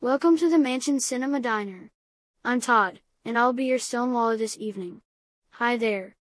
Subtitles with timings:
[0.00, 1.90] Welcome to the Manchin Sinema Diner.
[2.44, 5.00] I'm Todd, and I'll be your Stonewall this evening.
[5.54, 6.14] Hi there.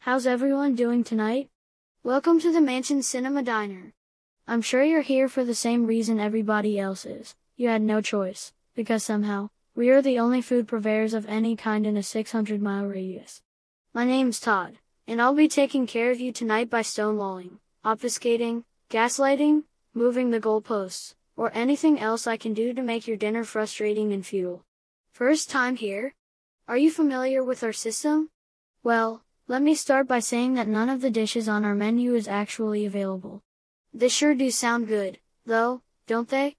[0.00, 1.48] How's everyone doing tonight?
[2.02, 3.92] Welcome to the Manchin Sinema Diner.
[4.48, 7.36] I'm sure you're here for the same reason everybody else is.
[7.56, 11.86] You had no choice, because somehow, we are the only food purveyors of any kind
[11.86, 13.42] in a 600 mile radius.
[13.94, 19.62] My name's Todd, and I'll be taking care of you tonight by stonewalling, obfuscating, gaslighting,
[19.94, 24.26] moving the goalposts, or anything else I can do to make your dinner frustrating and
[24.26, 24.62] futile.
[25.14, 26.12] First time here?
[26.68, 28.28] Are you familiar with our system?
[28.82, 32.28] Well, let me start by saying that none of the dishes on our menu is
[32.28, 33.40] actually available.
[33.94, 36.56] They sure do sound good, though, don't they?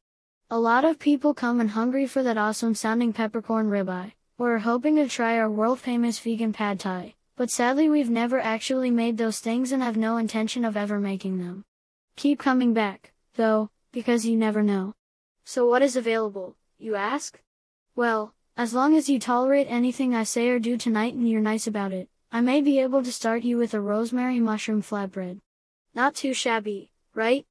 [0.49, 4.65] A lot of people come in hungry for that awesome sounding peppercorn ribeye, or are
[4.65, 9.19] hoping to try our world famous vegan pad thai, but sadly we've never actually made
[9.19, 11.65] those things and have no intention of ever making them.
[12.15, 14.93] Keep coming back, though, because you never know.
[15.43, 17.39] So what is available, you ask?
[17.95, 21.67] Well, as long as you tolerate anything I say or do tonight and you're nice
[21.67, 25.39] about it, I may be able to start you with a rosemary mushroom flatbread.
[25.93, 27.45] Not too shabby, right?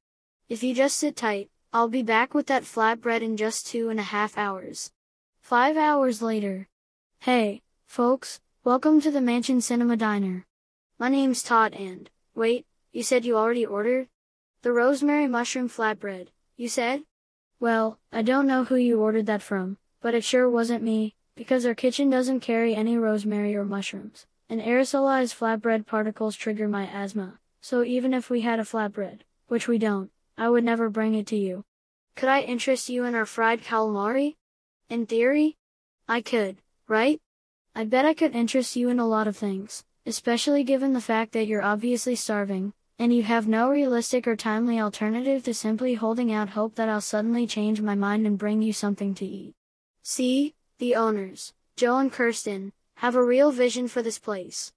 [0.49, 3.99] If you just sit tight, I'll be back with that flatbread in just two and
[3.99, 4.91] a half hours.
[5.41, 6.67] Five hours later.
[7.19, 10.45] Hey, folks, welcome to the Manchin Sinema Diner.
[10.97, 14.07] My name's Todd and, wait, you said you already ordered?
[14.63, 17.01] The rosemary mushroom flatbread, you said?
[17.59, 21.65] Well, I don't know who you ordered that from, but it sure wasn't me, because
[21.65, 27.39] our kitchen doesn't carry any rosemary or mushrooms, and aerosolized flatbread particles trigger my asthma,
[27.59, 31.25] so even if we had a flatbread, which we don't, I would never bring it
[31.27, 31.65] to you.
[32.15, 34.35] Could I interest you in our fried calamari?
[34.89, 35.57] In theory?
[36.07, 37.19] I could, right?
[37.73, 41.31] I bet I could interest you in a lot of things, especially given the fact
[41.31, 46.31] that you're obviously starving, and you have no realistic or timely alternative to simply holding
[46.31, 49.55] out hope that I'll suddenly change my mind and bring you something to eat.
[50.03, 54.71] See, the owners, Joe and Kyrsten, have a real vision for this place.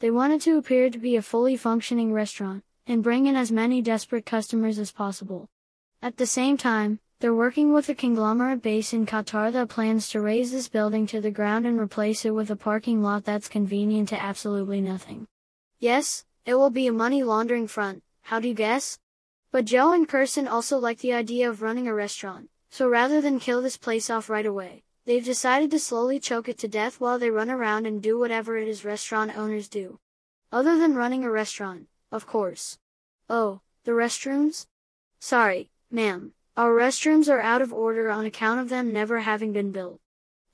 [0.00, 3.82] They wanted to appear to be a fully functioning restaurant, and bring in as many
[3.82, 5.50] desperate customers as possible.
[6.00, 10.22] At the same time, they're working with a conglomerate base in Qatar that plans to
[10.22, 14.08] raze this building to the ground and replace it with a parking lot that's convenient
[14.08, 15.26] to absolutely nothing.
[15.78, 19.00] Yes, it will be a money laundering front, how do you guess?
[19.50, 23.40] But Joe and Kyrsten also like the idea of running a restaurant, so rather than
[23.40, 27.18] kill this place off right away, they've decided to slowly choke it to death while
[27.18, 29.98] they run around and do whatever it is restaurant owners do.
[30.52, 32.78] Other than running a restaurant, of course.
[33.28, 34.66] Oh, the restrooms?
[35.18, 39.72] Sorry, ma'am, our restrooms are out of order on account of them never having been
[39.72, 39.98] built.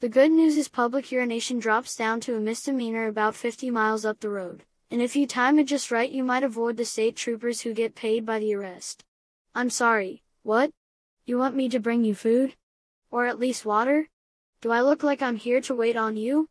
[0.01, 4.21] The good news is public urination drops down to a misdemeanor about 50 miles up
[4.21, 7.63] the road and if you time it just right you might avoid the state troopers
[7.63, 9.03] who get paid by the arrest.
[9.55, 10.71] I'm sorry, what?
[11.25, 12.57] You want me to bring you food?
[13.11, 14.09] Or at least water?
[14.61, 16.51] Do I look like I'm here to wait on you?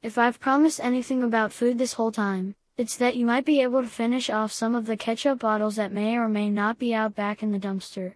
[0.00, 3.82] If I've promised anything about food this whole time, it's that you might be able
[3.82, 7.14] to finish off some of the ketchup bottles that may or may not be out
[7.14, 8.14] back in the dumpster.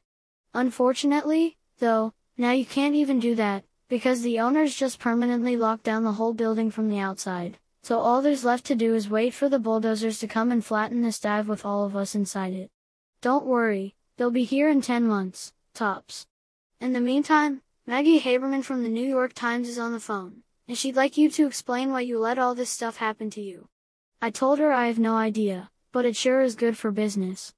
[0.54, 6.02] Unfortunately, though, now you can't even do that, because the owners just permanently locked down
[6.02, 9.48] the whole building from the outside so all there's left to do is wait for
[9.48, 12.68] the bulldozers to come and flatten this dive with all of us inside it.
[13.20, 16.26] Don't worry, they'll be here in 10 months, tops.
[16.80, 20.76] In the meantime, Maggie Haberman from the New York Times is on the phone, and
[20.76, 23.68] she'd like you to explain why you let all this stuff happen to you.
[24.20, 27.54] I told her I have no idea, but it sure is good for business.